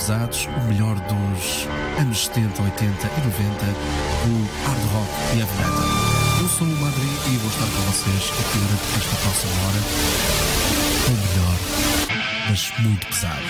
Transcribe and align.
Pesados, 0.00 0.48
o 0.56 0.60
melhor 0.62 0.96
dos 0.96 1.68
anos 1.98 2.24
70, 2.24 2.62
80 2.62 2.86
e 2.88 3.20
90 3.20 3.66
do 3.66 4.48
hard 4.64 4.82
rock 4.92 5.10
e 5.34 5.40
heavy 5.40 5.54
metal. 5.58 6.40
Eu 6.40 6.48
sou 6.48 6.66
o 6.66 6.80
Madri 6.80 7.02
e 7.02 7.36
vou 7.36 7.50
estar 7.50 7.66
com 7.66 7.82
vocês 7.82 8.32
aqui 8.40 8.58
durante 8.60 8.96
esta 8.96 9.16
próxima 9.16 9.52
hora. 9.66 9.80
O 11.06 11.10
melhor, 11.10 11.56
mas 12.48 12.72
muito 12.78 13.06
pesado. 13.08 13.44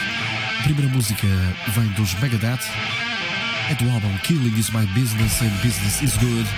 A 0.58 0.62
primeira 0.64 0.92
música 0.92 1.28
vem 1.68 1.86
dos 1.92 2.14
Megadeth, 2.14 2.66
é 3.70 3.74
do 3.76 3.88
álbum 3.88 4.18
Killing 4.24 4.58
is 4.58 4.70
My 4.70 4.86
Business 4.86 5.40
and 5.42 5.54
Business 5.62 6.02
is 6.02 6.16
Good, 6.16 6.48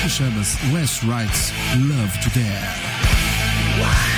que 0.00 0.08
chama-se 0.08 0.64
Less 0.72 1.04
Rights, 1.04 1.52
Love 1.74 2.16
to 2.18 2.30
Dare. 2.38 4.17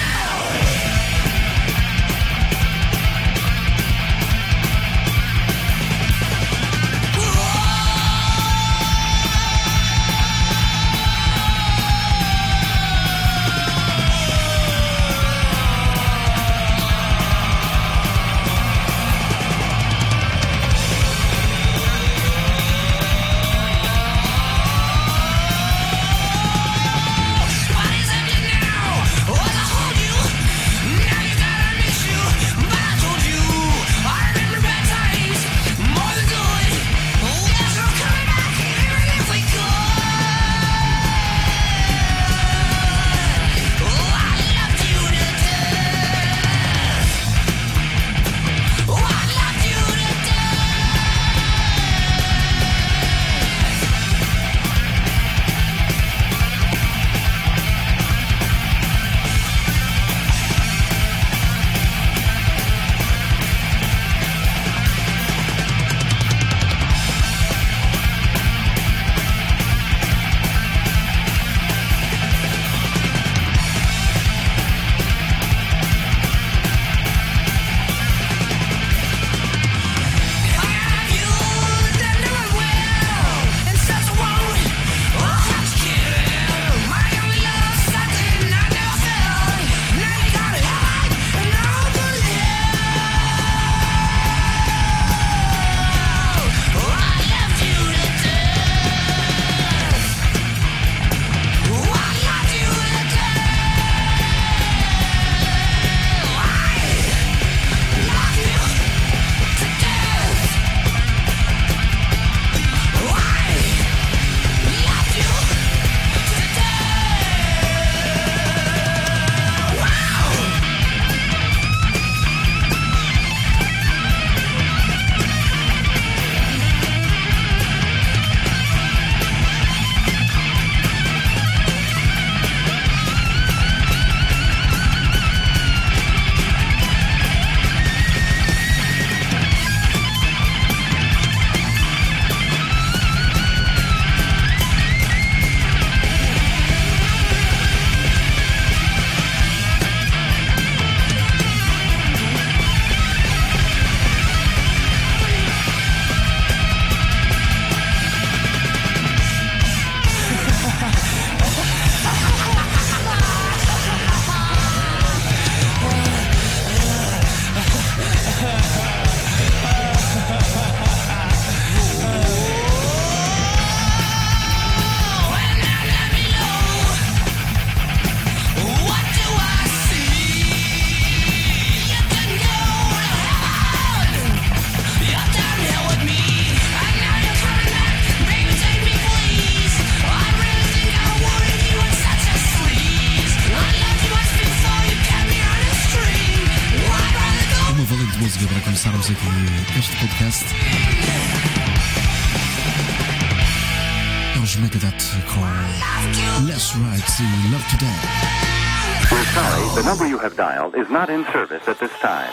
Is 210.74 210.88
not 210.90 211.10
in 211.10 211.24
service 211.32 211.66
at 211.68 211.78
this 211.78 211.92
time. 212.00 212.32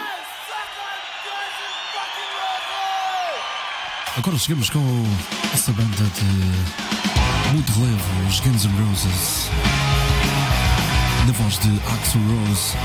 Agora 4.17 4.37
chegamos 4.37 4.69
com 4.69 4.79
essa 5.53 5.71
banda 5.73 6.03
de 6.15 7.53
muito 7.53 7.71
relevo, 7.73 8.27
os 8.27 8.39
Guns 8.39 8.65
N' 8.65 8.89
Roses. 8.89 9.49
Na 11.25 11.33
voz 11.33 11.59
de 11.59 11.69
Axl 11.93 12.19
Rose 12.19 12.77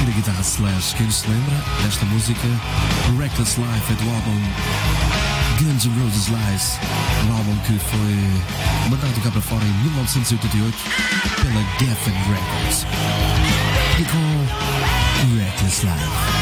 e 0.00 0.04
da 0.06 0.12
guitarra 0.12 0.40
Slash. 0.40 0.94
Quem 0.94 1.10
se 1.10 1.28
lembra 1.28 1.56
desta 1.82 2.04
música? 2.06 2.48
Reckless 3.18 3.60
Life 3.60 3.92
é 3.92 3.96
do 3.96 4.10
álbum 4.10 5.31
Guns 5.62 5.86
N' 5.86 6.02
Roses 6.02 6.26
Lies, 6.26 6.78
um 7.28 7.36
álbum 7.36 7.56
que 7.58 7.78
foi 7.78 8.90
mandado 8.90 9.20
cá 9.22 9.30
para 9.30 9.40
fora 9.40 9.64
em 9.64 9.72
1988 9.84 10.76
pela 11.40 11.62
Geffen 11.78 12.14
Records. 12.14 12.86
E 14.00 14.04
com 14.04 15.36
Reckless 15.38 15.86
Life. 15.86 16.41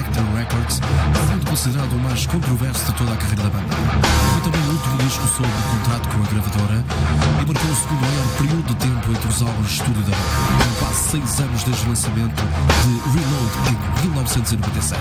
Electro 0.00 0.24
Records, 0.34 0.80
sendo 1.28 1.46
considerado 1.46 1.92
o 1.92 1.98
mais 1.98 2.24
controverso 2.26 2.86
de 2.86 2.92
toda 2.94 3.12
a 3.12 3.16
carreira 3.16 3.42
da 3.42 3.50
banda. 3.50 3.76
Foi 4.32 4.40
também 4.50 4.60
o 4.62 4.72
último 4.72 4.96
disco 4.96 5.28
sob 5.28 5.48
contrato 5.72 6.08
com 6.08 6.22
a 6.22 6.26
gravadora 6.26 6.84
e 7.42 7.46
marcou 7.46 7.70
o 7.70 7.76
segundo 7.76 8.00
maior 8.00 8.26
período 8.38 8.62
de 8.62 8.74
tempo 8.76 9.10
entre 9.10 9.28
os 9.28 9.42
álbuns 9.42 9.66
de 9.66 9.72
estúdio 9.74 10.02
da 10.02 10.16
banda, 10.16 10.64
com 10.64 10.84
quase 10.86 11.10
6 11.10 11.40
anos 11.40 11.62
desde 11.64 11.84
o 11.84 11.88
lançamento 11.90 12.42
de 12.82 12.92
Reload 13.10 13.52
em 13.68 14.08
1997. 14.08 15.00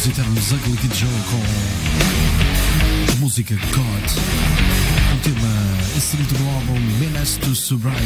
depositaram-nos 0.00 0.52
Ugly 0.52 0.76
Kid 0.78 0.96
Joe 0.96 1.10
com 1.30 3.12
a 3.12 3.16
música 3.16 3.54
God, 3.54 4.10
um 5.12 5.18
tema 5.18 5.48
inserido 5.94 6.38
no 6.38 6.50
álbum 6.54 6.80
Menace 6.98 7.38
to 7.40 7.54
Sobriety. 7.54 8.00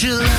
you 0.00 0.14
love 0.14 0.37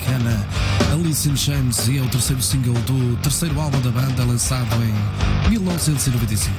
norte-americana 0.00 0.46
Alice 0.92 1.28
in 1.28 1.36
Chains 1.36 1.88
e 1.88 1.98
é 1.98 2.02
o 2.02 2.08
terceiro 2.08 2.42
single 2.42 2.74
do 2.82 3.16
terceiro 3.22 3.58
álbum 3.60 3.80
da 3.80 3.90
banda 3.90 4.24
lançado 4.24 4.68
em 4.82 5.50
1995. 5.50 6.54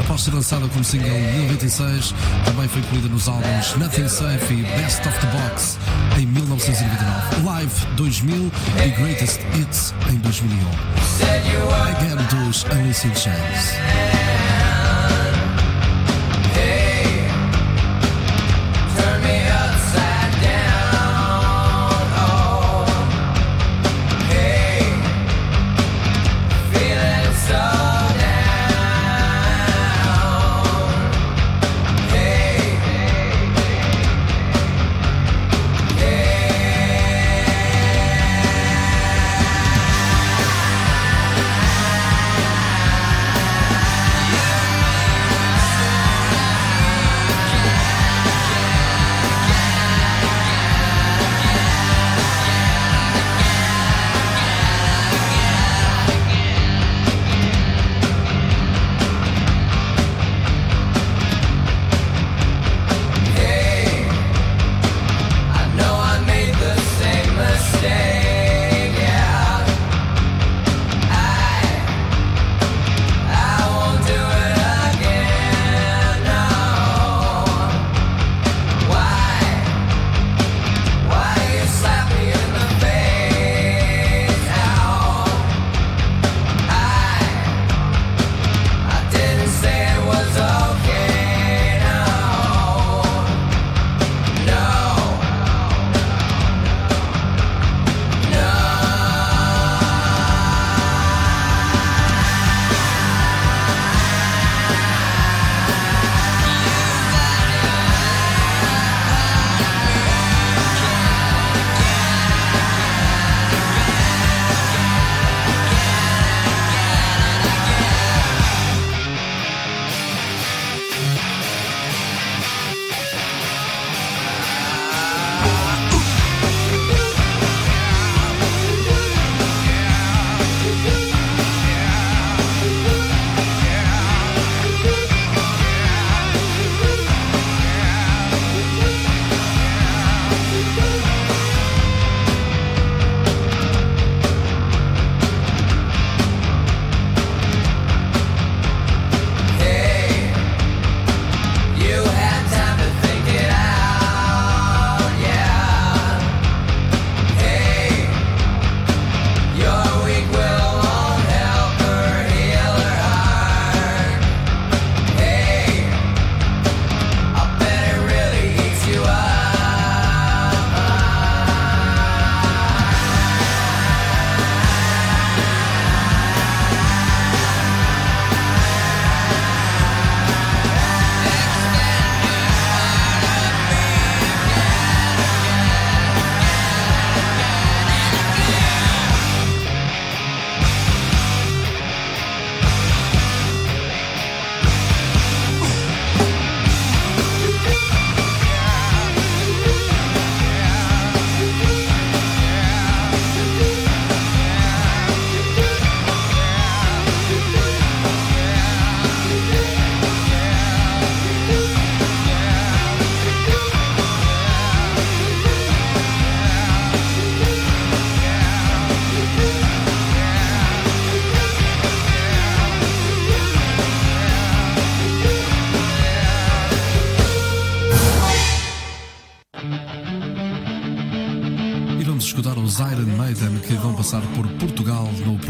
Após 0.00 0.22
ser 0.22 0.34
lançada 0.34 0.66
como 0.68 0.84
single 0.84 1.08
em 1.08 1.32
1996, 1.48 2.14
também 2.44 2.68
foi 2.68 2.80
incluída 2.80 3.08
nos 3.08 3.28
álbuns 3.28 3.74
Nothing 3.76 4.08
Safe 4.08 4.54
e 4.54 4.62
Best 4.62 5.06
of 5.06 5.18
the 5.20 5.26
Box 5.26 5.78
em 6.18 6.26
1999, 6.26 7.42
Live 7.44 7.86
2000 7.96 8.52
e 8.84 8.90
Greatest 8.90 9.40
Hits 9.54 9.94
em 10.10 10.16
2001. 10.16 10.58
Again 11.96 12.16
dos 12.46 12.64
Alice 12.70 13.06
in 13.06 13.14
Chains. 13.14 14.57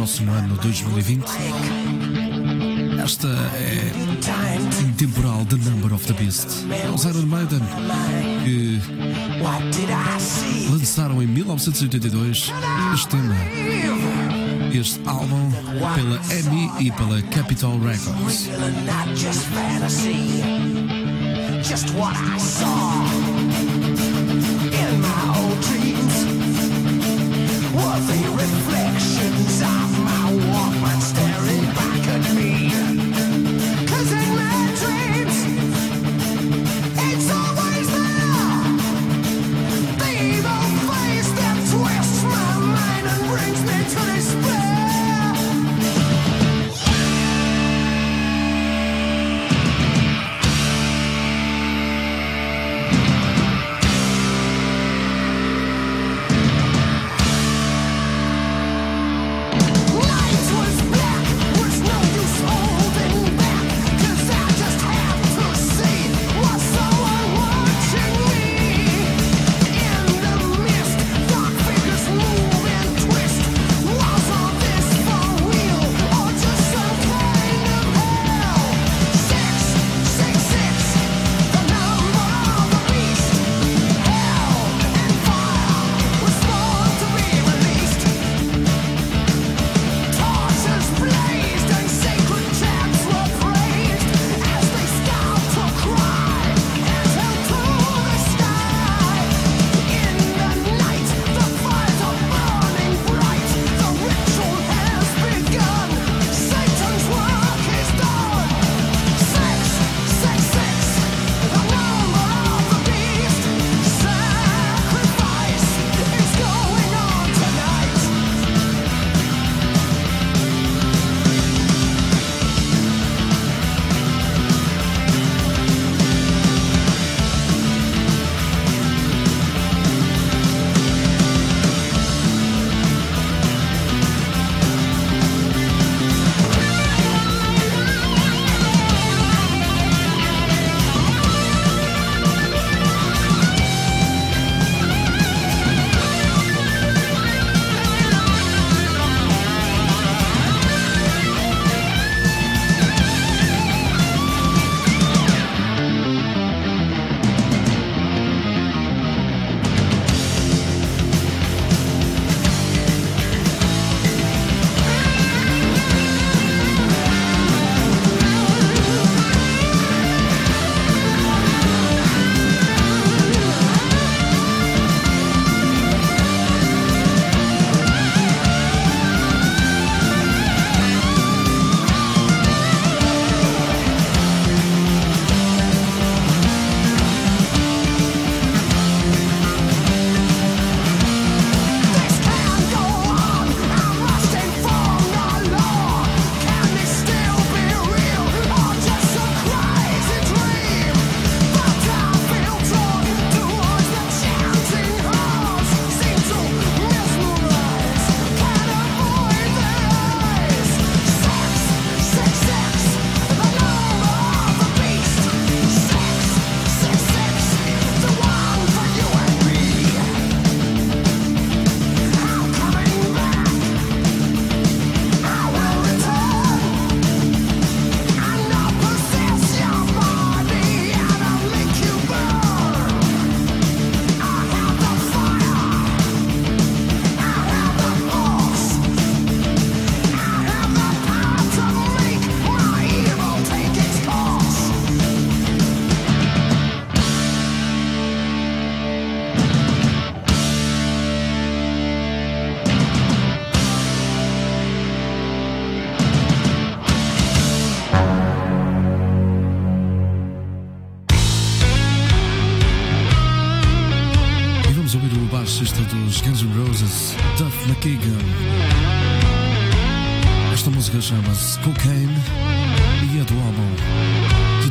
próximo 0.08 0.32
ano 0.32 0.56
2020. 0.62 1.22
Esta 3.04 3.28
é 3.28 3.92
intemporal 4.80 5.44
The 5.44 5.56
Number 5.56 5.92
of 5.92 6.06
the 6.06 6.14
Beast. 6.14 6.46
Os 6.94 7.04
Iron 7.04 7.26
Maiden 7.26 7.60
que 8.42 8.80
lançaram 10.70 11.22
em 11.22 11.26
1982 11.26 12.50
este 12.94 13.08
tema, 13.08 13.36
este 14.72 14.98
álbum 15.06 15.50
pela 15.94 16.18
EMI 16.32 16.86
e 16.86 16.92
pela 16.92 17.20
Capitol 17.24 17.78
Records. 17.78 18.48
just 21.62 21.92
what 21.96 22.16
I 22.16 22.38
saw 22.38 23.04
in 24.72 25.00
my 25.02 25.34
old 25.36 25.60
dreams. 25.60 26.07
Were 27.78 27.84
Worthy 27.84 28.26
reflections 28.26 29.62
of 29.62 29.98
my 30.02 30.32
woman's 30.32 31.12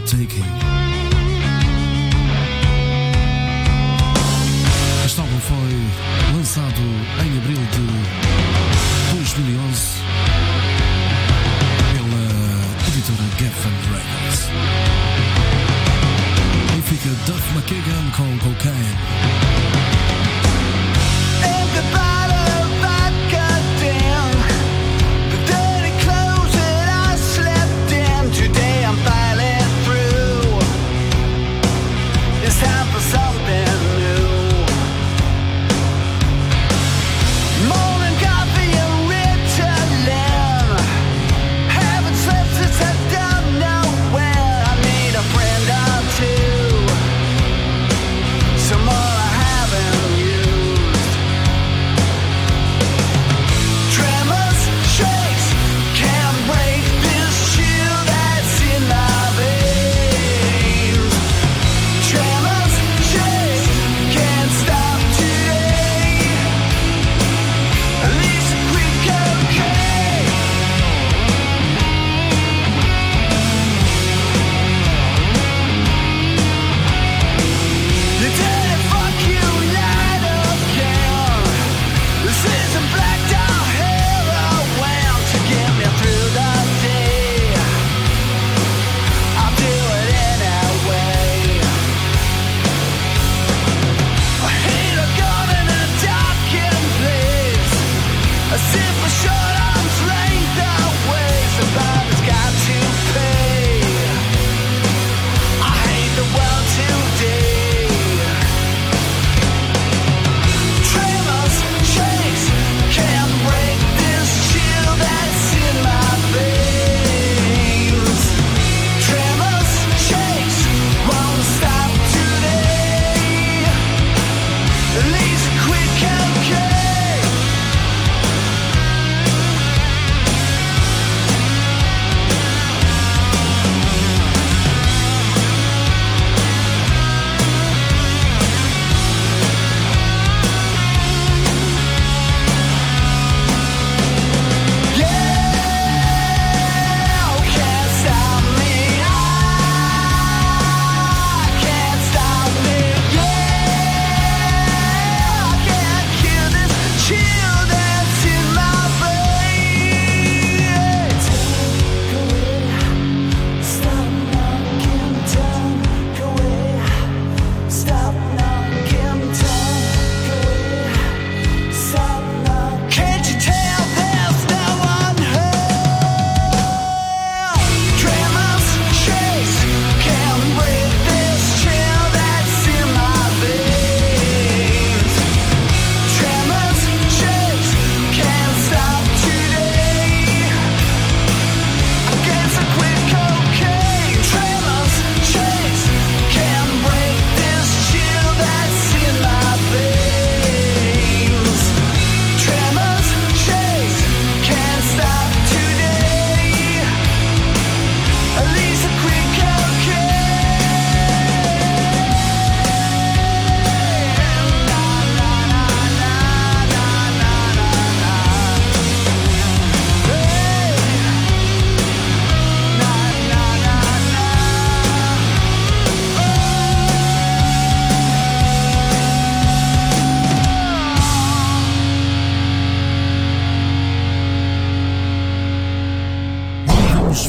taking. 0.07 0.45
Este 5.05 5.19
álbum 5.19 5.39
foi 5.39 6.33
lançado 6.33 6.81
em 7.25 7.37
abril 7.37 7.59
de 7.71 9.17
2011 9.17 9.81
pela 11.91 12.23
editora 12.87 13.23
Geffen 13.37 13.75
Records. 13.91 14.39
E 16.77 16.81
fica 16.83 17.09
Duff 17.25 17.53
McKagan 17.53 18.09
com 18.15 18.37
Cocaine. 18.39 18.95
Everybody 21.43 22.26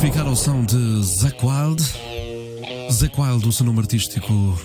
ficar 0.00 0.26
ao 0.26 0.36
som 0.36 0.64
de 0.64 1.02
Zach 1.02 1.36
Wild. 1.42 1.82
Zach 2.92 3.12
Wild, 3.20 3.48
o 3.48 3.52
seu 3.52 3.66
nome 3.66 3.80
artístico 3.80 4.56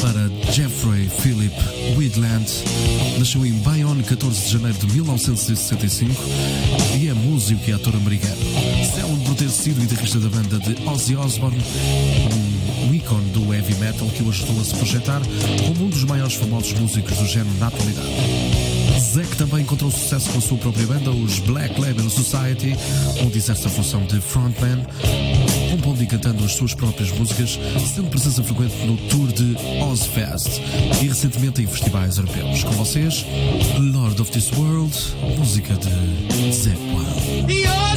para 0.00 0.52
Jeffrey 0.52 1.08
Philip 1.08 1.54
Weedland, 1.96 2.50
nasceu 3.18 3.46
em 3.46 3.52
Bayonne 3.60 4.02
14 4.02 4.46
de 4.46 4.52
janeiro 4.52 4.78
de 4.78 4.86
1965 4.92 6.14
e 6.98 7.08
é 7.08 7.14
músico 7.14 7.62
e 7.68 7.72
ator 7.72 7.94
americano. 7.94 8.36
Célebre 8.92 9.24
por 9.24 9.36
ter 9.36 9.50
sido 9.50 9.80
guitarrista 9.80 10.18
da 10.18 10.28
banda 10.28 10.58
de 10.58 10.88
Ozzy 10.88 11.14
Osbourne, 11.14 11.62
um 12.88 12.94
ícone 12.94 13.30
do 13.30 13.54
heavy 13.54 13.74
metal 13.76 14.08
que 14.08 14.22
o 14.22 14.30
ajudou 14.30 14.60
a 14.60 14.64
se 14.64 14.74
projetar 14.74 15.22
como 15.66 15.86
um 15.86 15.88
dos 15.88 16.02
maiores 16.04 16.34
famosos 16.34 16.72
músicos 16.72 17.16
do 17.16 17.26
género 17.26 17.56
na 17.58 17.68
atualidade. 17.68 18.69
Zack 19.00 19.34
também 19.36 19.62
encontrou 19.62 19.90
sucesso 19.90 20.30
com 20.30 20.38
a 20.38 20.40
sua 20.40 20.58
própria 20.58 20.86
banda, 20.86 21.10
os 21.10 21.38
Black 21.40 21.80
Label 21.80 22.08
Society, 22.10 22.76
onde 23.24 23.38
exerce 23.38 23.66
a 23.66 23.70
função 23.70 24.04
de 24.04 24.20
frontman, 24.20 24.86
compondo 25.70 26.02
e 26.02 26.06
cantando 26.06 26.44
as 26.44 26.52
suas 26.52 26.74
próprias 26.74 27.10
músicas, 27.12 27.58
sendo 27.94 28.10
presença 28.10 28.42
frequente 28.42 28.76
no 28.84 28.96
tour 29.08 29.32
de 29.32 29.56
Ozfest 29.82 30.60
e 31.02 31.08
recentemente 31.08 31.62
em 31.62 31.66
festivais 31.66 32.18
europeus. 32.18 32.62
Com 32.62 32.72
vocês, 32.72 33.24
Lord 33.78 34.20
of 34.20 34.30
This 34.30 34.52
World, 34.52 34.94
música 35.38 35.74
de 35.74 36.52
Zack 36.52 36.78
Wild. 36.78 37.89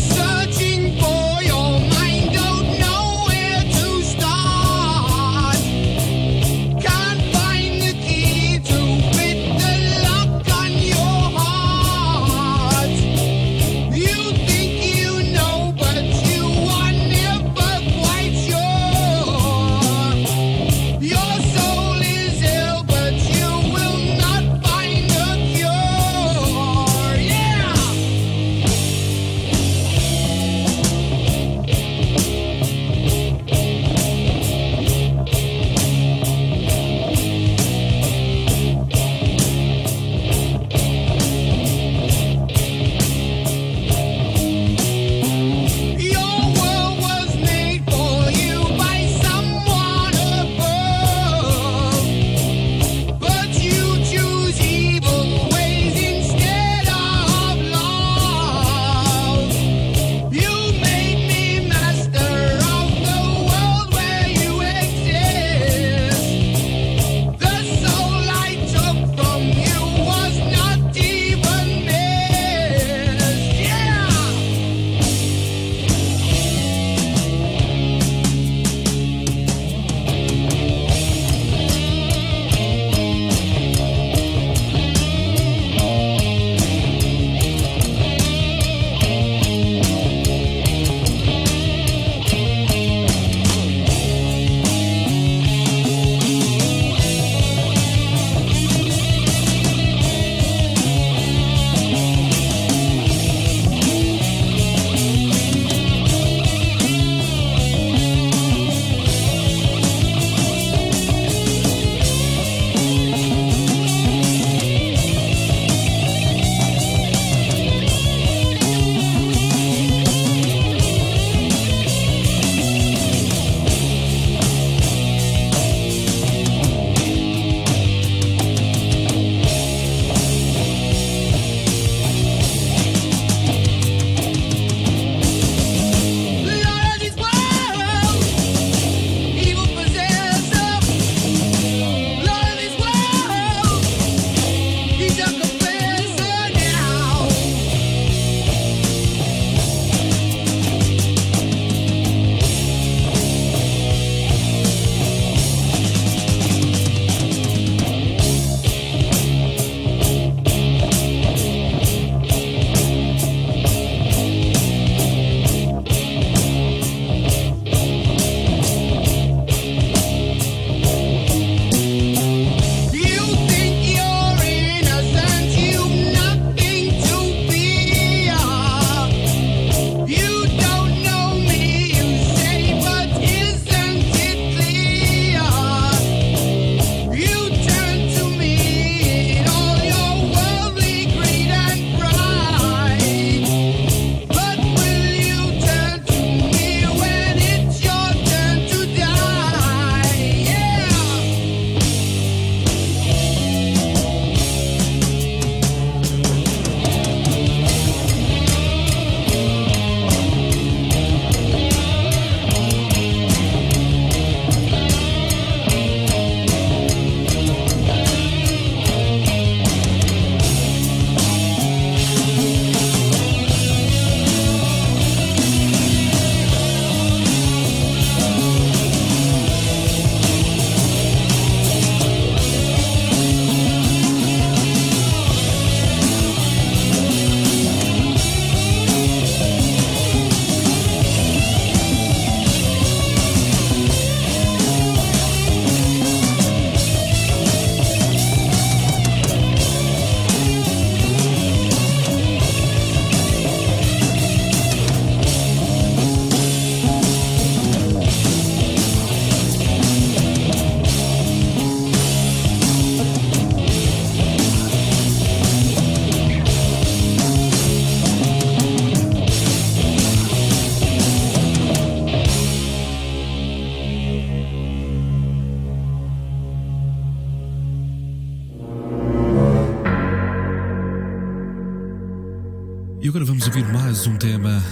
Ouvir 283.56 283.72
mais 283.72 284.08
um 284.08 284.18
tema. 284.18 284.64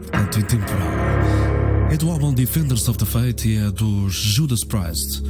Portanto, 0.00 0.40
intemporal. 0.40 0.88
É 1.90 1.96
do 1.98 2.10
álbum 2.10 2.32
Defenders 2.32 2.88
of 2.88 2.98
the 2.98 3.04
Fate 3.04 3.46
e 3.46 3.56
é 3.58 3.70
dos 3.70 4.14
Judas 4.14 4.64
Priest. 4.64 5.22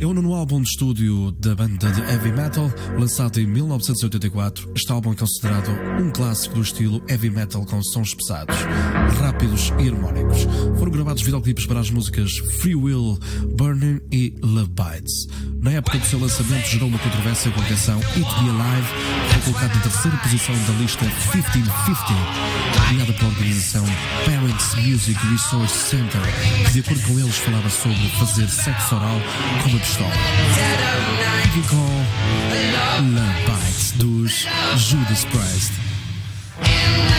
É 0.00 0.06
o 0.06 0.14
nono 0.14 0.32
álbum 0.32 0.62
de 0.62 0.68
estúdio 0.68 1.32
da 1.32 1.56
banda 1.56 1.90
de 1.90 2.00
heavy 2.02 2.30
metal, 2.30 2.72
lançado 2.96 3.40
em 3.40 3.46
1984. 3.46 4.70
Este 4.76 4.92
álbum 4.92 5.12
é 5.12 5.16
considerado 5.16 5.70
um 6.00 6.12
clássico 6.12 6.54
do 6.54 6.62
estilo 6.62 7.02
heavy 7.08 7.28
metal 7.28 7.66
com 7.66 7.82
sons 7.82 8.14
pesados, 8.14 8.54
rápidos 9.20 9.72
e 9.80 9.88
harmónicos. 9.88 10.46
Foram 10.78 10.92
gravados 10.92 11.22
videoclipes 11.22 11.66
para 11.66 11.80
as 11.80 11.90
músicas 11.90 12.30
Free 12.60 12.76
Will, 12.76 13.18
Burning 13.56 14.00
e 14.12 14.32
Love 14.40 14.70
Bites. 14.70 15.26
Na 15.60 15.72
época 15.72 15.98
do 15.98 16.06
seu 16.06 16.20
lançamento 16.20 16.66
gerou 16.66 16.88
uma 16.88 16.98
controvérsia 17.00 17.50
com 17.50 17.60
a 17.60 17.64
canção 17.64 17.98
It 17.98 18.20
Be 18.20 18.50
Alive, 18.50 18.88
foi 19.32 19.42
colocada 19.42 19.76
em 19.76 19.80
terceira 19.80 20.16
posição 20.18 20.54
da 20.54 20.72
lista 20.80 21.04
1550, 21.04 21.68
criada 22.88 23.12
pela 23.14 23.30
organização 23.30 23.84
Parents 24.24 24.74
Music 24.76 25.26
Resource 25.26 25.74
Center, 25.74 26.20
que 26.66 26.72
de 26.74 26.80
acordo 26.80 27.02
com 27.02 27.18
eles 27.18 27.36
falava 27.38 27.68
sobre 27.68 28.08
fazer 28.10 28.48
sexo 28.48 28.94
oral 28.94 29.20
com 29.64 29.87
uma 29.88 30.10
pistola. 30.10 30.10
Fiquem 31.42 31.62
com 31.62 31.76
Love 32.74 33.06
Bites 33.46 33.92
dos 33.92 34.46
Judas 34.76 35.24
Priest. 35.24 37.17